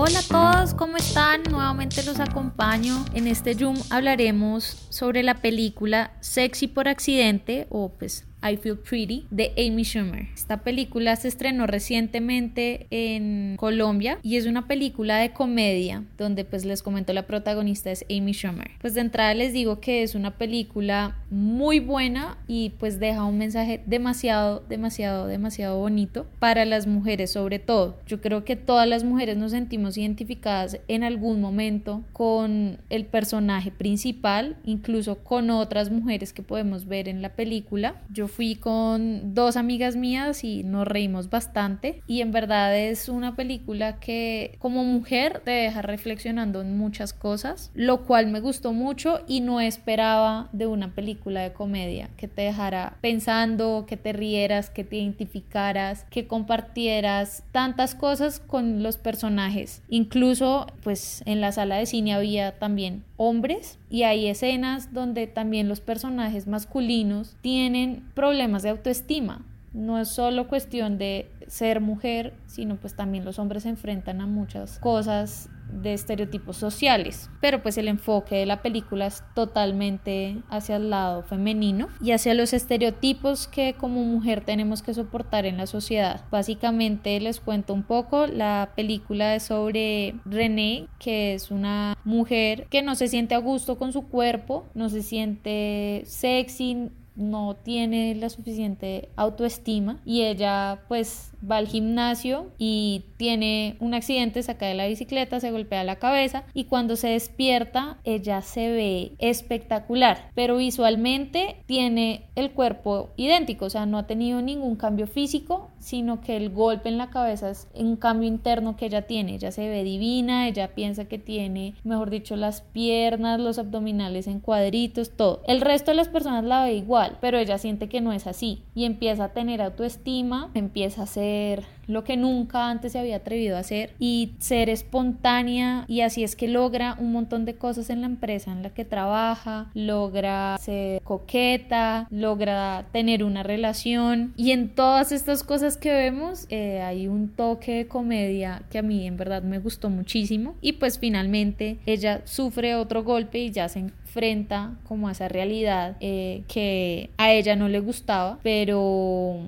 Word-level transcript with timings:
Hola 0.00 0.20
a 0.20 0.22
todos, 0.22 0.74
¿cómo 0.74 0.96
están? 0.96 1.42
Nuevamente 1.50 2.04
los 2.04 2.20
acompaño. 2.20 3.04
En 3.14 3.26
este 3.26 3.56
Zoom 3.56 3.76
hablaremos 3.90 4.86
sobre 4.90 5.24
la 5.24 5.34
película 5.34 6.12
Sexy 6.20 6.68
por 6.68 6.86
accidente 6.86 7.66
o 7.68 7.88
pues 7.88 8.24
I 8.42 8.56
Feel 8.56 8.78
Pretty 8.78 9.26
de 9.30 9.52
Amy 9.58 9.84
Schumer. 9.84 10.28
Esta 10.34 10.58
película 10.62 11.16
se 11.16 11.28
estrenó 11.28 11.66
recientemente 11.66 12.86
en 12.90 13.56
Colombia 13.56 14.18
y 14.22 14.36
es 14.36 14.46
una 14.46 14.66
película 14.66 15.18
de 15.18 15.32
comedia 15.32 16.04
donde 16.16 16.44
pues 16.44 16.64
les 16.64 16.82
comento 16.82 17.12
la 17.12 17.26
protagonista 17.26 17.90
es 17.90 18.04
Amy 18.10 18.32
Schumer. 18.32 18.70
Pues 18.80 18.94
de 18.94 19.00
entrada 19.00 19.34
les 19.34 19.52
digo 19.52 19.80
que 19.80 20.02
es 20.02 20.14
una 20.14 20.38
película 20.38 21.18
muy 21.30 21.80
buena 21.80 22.38
y 22.46 22.70
pues 22.78 23.00
deja 23.00 23.24
un 23.24 23.38
mensaje 23.38 23.82
demasiado, 23.86 24.64
demasiado, 24.68 25.26
demasiado 25.26 25.78
bonito 25.78 26.26
para 26.38 26.64
las 26.64 26.86
mujeres 26.86 27.32
sobre 27.32 27.58
todo. 27.58 27.98
Yo 28.06 28.20
creo 28.20 28.44
que 28.44 28.56
todas 28.56 28.88
las 28.88 29.04
mujeres 29.04 29.36
nos 29.36 29.50
sentimos 29.50 29.98
identificadas 29.98 30.78
en 30.88 31.02
algún 31.02 31.40
momento 31.40 32.04
con 32.12 32.78
el 32.88 33.04
personaje 33.06 33.70
principal, 33.70 34.56
incluso 34.64 35.18
con 35.18 35.50
otras 35.50 35.90
mujeres 35.90 36.32
que 36.32 36.42
podemos 36.42 36.86
ver 36.86 37.08
en 37.08 37.22
la 37.22 37.34
película. 37.34 38.00
Yo 38.10 38.27
fui 38.28 38.54
con 38.54 39.34
dos 39.34 39.56
amigas 39.56 39.96
mías 39.96 40.44
y 40.44 40.62
nos 40.62 40.86
reímos 40.86 41.30
bastante 41.30 42.02
y 42.06 42.20
en 42.20 42.32
verdad 42.32 42.76
es 42.76 43.08
una 43.08 43.34
película 43.34 43.98
que 43.98 44.56
como 44.58 44.84
mujer 44.84 45.42
te 45.44 45.50
deja 45.50 45.82
reflexionando 45.82 46.60
en 46.60 46.76
muchas 46.76 47.12
cosas, 47.12 47.70
lo 47.74 48.04
cual 48.04 48.28
me 48.28 48.40
gustó 48.40 48.72
mucho 48.72 49.20
y 49.26 49.40
no 49.40 49.60
esperaba 49.60 50.48
de 50.52 50.66
una 50.66 50.94
película 50.94 51.42
de 51.42 51.52
comedia 51.52 52.10
que 52.16 52.28
te 52.28 52.42
dejara 52.42 52.96
pensando, 53.00 53.84
que 53.86 53.96
te 53.96 54.12
rieras, 54.12 54.70
que 54.70 54.84
te 54.84 54.96
identificaras, 54.96 56.04
que 56.10 56.26
compartieras 56.26 57.42
tantas 57.52 57.94
cosas 57.94 58.40
con 58.40 58.82
los 58.82 58.96
personajes. 58.96 59.82
Incluso 59.88 60.66
pues 60.82 61.22
en 61.26 61.40
la 61.40 61.52
sala 61.52 61.76
de 61.76 61.86
cine 61.86 62.14
había 62.14 62.58
también 62.58 63.04
hombres 63.16 63.78
y 63.90 64.02
hay 64.02 64.26
escenas 64.26 64.92
donde 64.92 65.26
también 65.26 65.68
los 65.68 65.80
personajes 65.80 66.46
masculinos 66.46 67.36
tienen 67.40 68.04
problemas 68.14 68.62
de 68.62 68.70
autoestima. 68.70 69.44
No 69.72 69.98
es 69.98 70.08
solo 70.08 70.48
cuestión 70.48 70.98
de 70.98 71.30
ser 71.46 71.80
mujer, 71.80 72.34
sino 72.46 72.76
pues 72.76 72.94
también 72.94 73.24
los 73.24 73.38
hombres 73.38 73.62
se 73.64 73.70
enfrentan 73.70 74.20
a 74.20 74.26
muchas 74.26 74.78
cosas 74.78 75.50
de 75.70 75.92
estereotipos 75.92 76.56
sociales, 76.56 77.30
pero 77.40 77.62
pues 77.62 77.78
el 77.78 77.88
enfoque 77.88 78.36
de 78.36 78.46
la 78.46 78.62
película 78.62 79.06
es 79.06 79.22
totalmente 79.34 80.38
hacia 80.48 80.76
el 80.76 80.90
lado 80.90 81.22
femenino 81.22 81.88
y 82.00 82.12
hacia 82.12 82.34
los 82.34 82.52
estereotipos 82.52 83.48
que 83.48 83.74
como 83.74 84.02
mujer 84.04 84.44
tenemos 84.44 84.82
que 84.82 84.94
soportar 84.94 85.46
en 85.46 85.56
la 85.56 85.66
sociedad. 85.66 86.24
Básicamente 86.30 87.20
les 87.20 87.40
cuento 87.40 87.74
un 87.74 87.82
poco, 87.82 88.26
la 88.26 88.72
película 88.74 89.34
es 89.34 89.44
sobre 89.44 90.14
René, 90.24 90.88
que 90.98 91.34
es 91.34 91.50
una 91.50 91.96
mujer 92.04 92.66
que 92.70 92.82
no 92.82 92.94
se 92.94 93.08
siente 93.08 93.34
a 93.34 93.38
gusto 93.38 93.78
con 93.78 93.92
su 93.92 94.08
cuerpo, 94.08 94.66
no 94.74 94.88
se 94.88 95.02
siente 95.02 96.02
sexy, 96.06 96.90
no 97.18 97.56
tiene 97.56 98.14
la 98.14 98.30
suficiente 98.30 99.10
autoestima 99.16 100.00
y 100.04 100.22
ella 100.22 100.80
pues 100.88 101.32
va 101.48 101.56
al 101.56 101.66
gimnasio 101.66 102.50
y 102.58 103.04
tiene 103.16 103.76
un 103.80 103.94
accidente, 103.94 104.42
se 104.42 104.56
cae 104.56 104.70
de 104.70 104.74
la 104.74 104.86
bicicleta, 104.86 105.40
se 105.40 105.50
golpea 105.50 105.84
la 105.84 105.96
cabeza 105.96 106.44
y 106.54 106.64
cuando 106.64 106.96
se 106.96 107.08
despierta 107.08 107.98
ella 108.04 108.40
se 108.42 108.70
ve 108.70 109.12
espectacular, 109.18 110.30
pero 110.34 110.56
visualmente 110.56 111.62
tiene 111.66 112.30
el 112.36 112.52
cuerpo 112.52 113.10
idéntico, 113.16 113.66
o 113.66 113.70
sea, 113.70 113.84
no 113.86 113.98
ha 113.98 114.06
tenido 114.06 114.40
ningún 114.40 114.76
cambio 114.76 115.06
físico, 115.06 115.70
sino 115.78 116.20
que 116.20 116.36
el 116.36 116.50
golpe 116.50 116.88
en 116.88 116.98
la 116.98 117.10
cabeza 117.10 117.50
es 117.50 117.68
un 117.74 117.96
cambio 117.96 118.28
interno 118.28 118.76
que 118.76 118.86
ella 118.86 119.06
tiene, 119.06 119.34
ella 119.34 119.52
se 119.52 119.68
ve 119.68 119.84
divina, 119.84 120.48
ella 120.48 120.74
piensa 120.74 121.06
que 121.06 121.18
tiene, 121.18 121.74
mejor 121.84 122.10
dicho, 122.10 122.36
las 122.36 122.62
piernas, 122.62 123.40
los 123.40 123.58
abdominales 123.58 124.26
en 124.26 124.40
cuadritos, 124.40 125.10
todo. 125.10 125.42
El 125.46 125.60
resto 125.60 125.90
de 125.90 125.96
las 125.96 126.08
personas 126.08 126.44
la 126.44 126.64
ve 126.64 126.74
igual, 126.74 127.18
pero 127.20 127.38
ella 127.38 127.58
siente 127.58 127.88
que 127.88 128.00
no 128.00 128.12
es 128.12 128.26
así 128.26 128.64
y 128.74 128.84
empieza 128.84 129.24
a 129.24 129.32
tener 129.32 129.62
autoestima, 129.62 130.50
empieza 130.54 131.02
a 131.02 131.06
ser 131.06 131.77
lo 131.88 132.04
que 132.04 132.16
nunca 132.16 132.70
antes 132.70 132.92
se 132.92 132.98
había 132.98 133.16
atrevido 133.16 133.56
a 133.56 133.60
hacer 133.60 133.90
y 133.98 134.34
ser 134.38 134.70
espontánea 134.70 135.84
y 135.88 136.02
así 136.02 136.22
es 136.22 136.36
que 136.36 136.46
logra 136.46 136.96
un 137.00 137.12
montón 137.12 137.44
de 137.44 137.54
cosas 137.54 137.90
en 137.90 138.02
la 138.02 138.06
empresa 138.06 138.52
en 138.52 138.62
la 138.62 138.70
que 138.70 138.84
trabaja, 138.84 139.70
logra 139.74 140.56
ser 140.60 141.02
coqueta, 141.02 142.06
logra 142.10 142.86
tener 142.92 143.24
una 143.24 143.42
relación. 143.42 144.34
Y 144.36 144.52
en 144.52 144.68
todas 144.68 145.12
estas 145.12 145.42
cosas 145.42 145.76
que 145.76 145.92
vemos 145.92 146.46
eh, 146.50 146.82
hay 146.82 147.08
un 147.08 147.28
toque 147.28 147.74
de 147.74 147.88
comedia 147.88 148.62
que 148.70 148.78
a 148.78 148.82
mí 148.82 149.06
en 149.06 149.16
verdad 149.16 149.42
me 149.42 149.58
gustó 149.58 149.90
muchísimo. 149.90 150.54
Y 150.60 150.74
pues 150.74 150.98
finalmente 150.98 151.78
ella 151.86 152.22
sufre 152.24 152.74
otro 152.74 153.02
golpe 153.02 153.38
y 153.38 153.50
ya 153.50 153.68
se 153.68 153.80
enfrenta 153.80 154.76
como 154.86 155.08
a 155.08 155.12
esa 155.12 155.28
realidad 155.28 155.96
eh, 156.00 156.42
que 156.48 157.10
a 157.16 157.32
ella 157.32 157.56
no 157.56 157.68
le 157.68 157.80
gustaba 157.80 158.38
pero 158.42 159.40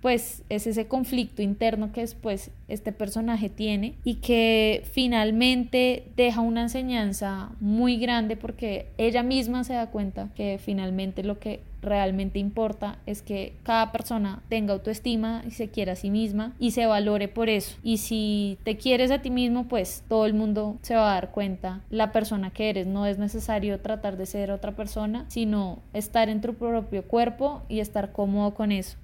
pues 0.00 0.42
es 0.48 0.66
ese 0.66 0.86
conflicto 0.86 1.42
interno 1.42 1.92
que 1.92 2.02
después 2.02 2.50
este 2.68 2.92
personaje 2.92 3.48
tiene 3.48 3.94
y 4.04 4.16
que 4.16 4.84
finalmente 4.92 6.04
deja 6.16 6.40
una 6.40 6.62
enseñanza 6.62 7.50
muy 7.60 7.98
grande 7.98 8.36
porque 8.36 8.86
ella 8.98 9.22
misma 9.22 9.64
se 9.64 9.74
da 9.74 9.90
cuenta 9.90 10.28
que 10.34 10.58
finalmente 10.62 11.22
lo 11.24 11.38
que 11.38 11.60
realmente 11.80 12.38
importa 12.38 12.98
es 13.06 13.22
que 13.22 13.54
cada 13.62 13.92
persona 13.92 14.42
tenga 14.48 14.72
autoestima 14.72 15.42
y 15.46 15.52
se 15.52 15.68
quiera 15.68 15.92
a 15.92 15.96
sí 15.96 16.10
misma 16.10 16.52
y 16.58 16.72
se 16.72 16.86
valore 16.86 17.28
por 17.28 17.48
eso. 17.48 17.76
Y 17.82 17.98
si 17.98 18.58
te 18.64 18.76
quieres 18.76 19.10
a 19.10 19.22
ti 19.22 19.30
mismo, 19.30 19.68
pues 19.68 20.02
todo 20.08 20.26
el 20.26 20.34
mundo 20.34 20.76
se 20.82 20.94
va 20.94 21.10
a 21.10 21.14
dar 21.14 21.30
cuenta 21.30 21.80
la 21.90 22.12
persona 22.12 22.50
que 22.50 22.70
eres. 22.70 22.86
No 22.86 23.06
es 23.06 23.18
necesario 23.18 23.80
tratar 23.80 24.16
de 24.16 24.26
ser 24.26 24.50
otra 24.50 24.72
persona, 24.72 25.24
sino 25.28 25.78
estar 25.92 26.28
en 26.28 26.40
tu 26.40 26.54
propio 26.54 27.04
cuerpo 27.04 27.62
y 27.68 27.80
estar 27.80 28.12
cómodo 28.12 28.54
con 28.54 28.72
eso 28.72 28.96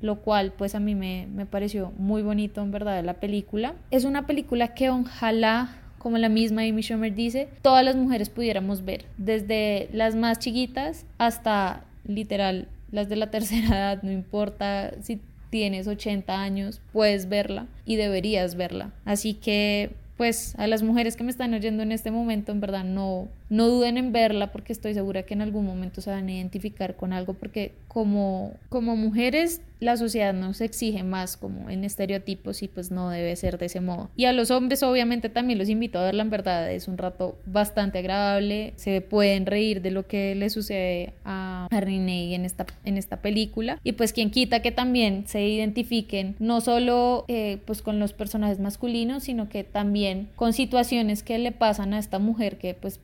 lo 0.00 0.20
cual 0.20 0.52
pues 0.56 0.74
a 0.74 0.80
mí 0.80 0.94
me, 0.94 1.28
pareció 1.46 1.92
muy 1.96 2.22
bonito 2.22 2.62
en 2.62 2.70
verdad 2.70 2.96
de 2.96 3.02
la 3.02 3.14
película. 3.14 3.74
Es 3.90 4.04
una 4.04 4.26
película 4.26 4.74
que 4.74 4.90
ojalá 4.90 5.76
como 5.98 6.16
la 6.16 6.30
misma 6.30 6.62
Amy 6.62 6.80
Schumer 6.80 7.14
dice, 7.14 7.48
todas 7.60 7.84
las 7.84 7.94
mujeres 7.94 8.30
pudiéramos 8.30 8.86
ver, 8.86 9.04
desde 9.18 9.90
las 9.92 10.14
más 10.14 10.38
chiquitas 10.38 11.04
hasta 11.18 11.84
literal 12.06 12.68
las 12.90 13.10
de 13.10 13.16
la 13.16 13.30
tercera 13.30 13.66
edad, 13.78 14.02
no 14.02 14.10
importa 14.10 14.92
si 15.02 15.20
tienes 15.50 15.86
80 15.86 16.40
años, 16.40 16.80
puedes 16.92 17.28
verla 17.28 17.66
y 17.84 17.96
deberías 17.96 18.54
verla. 18.54 18.92
Así 19.04 19.34
que 19.34 19.90
pues 20.16 20.54
a 20.58 20.66
las 20.66 20.82
mujeres 20.82 21.16
que 21.16 21.24
me 21.24 21.30
están 21.30 21.54
oyendo 21.54 21.82
en 21.82 21.92
este 21.92 22.10
momento, 22.10 22.52
en 22.52 22.60
verdad 22.60 22.84
no, 22.84 23.28
no 23.50 23.68
duden 23.68 23.98
en 23.98 24.12
verla 24.12 24.52
porque 24.52 24.72
estoy 24.72 24.94
segura 24.94 25.24
que 25.24 25.34
en 25.34 25.42
algún 25.42 25.66
momento 25.66 26.00
se 26.00 26.10
van 26.10 26.28
a 26.28 26.32
identificar 26.32 26.96
con 26.96 27.12
algo 27.12 27.34
porque 27.34 27.74
como, 27.88 28.54
como 28.68 28.96
mujeres 28.96 29.60
la 29.80 29.96
sociedad 29.96 30.34
nos 30.34 30.60
exige 30.60 31.02
más 31.02 31.36
como 31.36 31.70
en 31.70 31.84
estereotipos 31.84 32.62
y 32.62 32.68
pues 32.68 32.90
no 32.90 33.08
debe 33.08 33.34
ser 33.36 33.58
de 33.58 33.66
ese 33.66 33.80
modo. 33.80 34.10
Y 34.14 34.26
a 34.26 34.32
los 34.32 34.50
hombres 34.50 34.82
obviamente 34.82 35.30
también 35.30 35.58
los 35.58 35.68
invito 35.68 35.98
a 35.98 36.04
verla. 36.04 36.22
En 36.22 36.30
verdad, 36.30 36.70
es 36.70 36.86
un 36.86 36.98
rato 36.98 37.38
bastante 37.46 37.98
agradable, 37.98 38.74
se 38.76 39.00
pueden 39.00 39.46
reír 39.46 39.80
de 39.80 39.90
lo 39.90 40.06
que 40.06 40.34
le 40.34 40.50
sucede 40.50 41.14
a, 41.24 41.66
a 41.70 41.78
en 41.80 42.44
esta, 42.44 42.66
en 42.84 42.98
esta 42.98 43.22
película. 43.22 43.80
Y 43.82 43.92
pues 43.92 44.12
quien 44.12 44.30
quita 44.30 44.60
que 44.60 44.70
también 44.70 45.24
se 45.26 45.46
identifiquen 45.48 46.36
no 46.38 46.60
solo 46.60 47.24
eh, 47.28 47.58
pues 47.64 47.82
con 47.82 47.98
los 47.98 48.12
personajes 48.12 48.60
masculinos 48.60 49.24
sino 49.24 49.48
que 49.48 49.64
también 49.64 50.28
con 50.36 50.52
situaciones 50.52 51.22
que 51.22 51.38
le 51.38 51.52
pasan 51.52 51.94
a 51.94 51.98
esta 51.98 52.18
mujer 52.18 52.58
que 52.58 52.74
pues 52.74 52.98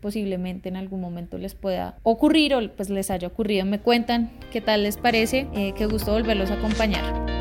en 0.69 0.77
algún 0.77 1.00
momento 1.00 1.38
les 1.38 1.55
pueda 1.55 1.99
ocurrir 2.03 2.55
o 2.55 2.61
pues 2.77 2.91
les 2.91 3.11
haya 3.11 3.29
ocurrido. 3.29 3.65
Me 3.65 3.81
cuentan 3.81 4.31
qué 4.53 4.61
tal 4.61 4.83
les 4.83 4.97
parece, 4.97 5.49
eh, 5.55 5.73
qué 5.77 5.87
gusto 5.87 6.12
volverlos 6.12 6.50
a 6.50 6.55
acompañar. 6.55 7.36